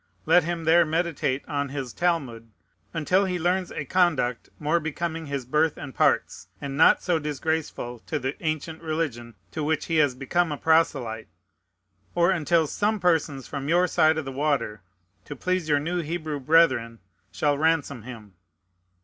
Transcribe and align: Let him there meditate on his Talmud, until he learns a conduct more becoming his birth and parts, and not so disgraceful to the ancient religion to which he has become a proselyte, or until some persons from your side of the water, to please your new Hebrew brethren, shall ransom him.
Let 0.25 0.43
him 0.45 0.63
there 0.63 0.83
meditate 0.83 1.47
on 1.47 1.69
his 1.69 1.93
Talmud, 1.93 2.49
until 2.91 3.25
he 3.25 3.37
learns 3.37 3.71
a 3.71 3.85
conduct 3.85 4.49
more 4.57 4.79
becoming 4.79 5.27
his 5.27 5.45
birth 5.45 5.77
and 5.77 5.93
parts, 5.93 6.47
and 6.59 6.75
not 6.75 7.03
so 7.03 7.19
disgraceful 7.19 7.99
to 8.07 8.17
the 8.17 8.33
ancient 8.43 8.81
religion 8.81 9.35
to 9.51 9.63
which 9.63 9.85
he 9.85 9.97
has 9.97 10.15
become 10.15 10.51
a 10.51 10.57
proselyte, 10.57 11.27
or 12.15 12.31
until 12.31 12.65
some 12.65 12.99
persons 12.99 13.47
from 13.47 13.69
your 13.69 13.85
side 13.85 14.17
of 14.17 14.25
the 14.25 14.31
water, 14.31 14.81
to 15.25 15.35
please 15.35 15.69
your 15.69 15.79
new 15.79 16.01
Hebrew 16.01 16.39
brethren, 16.39 16.97
shall 17.31 17.55
ransom 17.55 18.01
him. 18.01 18.33